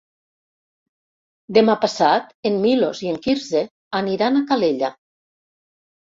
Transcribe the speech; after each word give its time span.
Demà 1.57 1.75
passat 1.83 2.33
en 2.51 2.57
Milos 2.65 3.03
i 3.05 3.13
en 3.13 3.21
Quirze 3.27 3.63
aniran 4.01 4.43
a 4.43 4.43
Calella. 4.51 4.93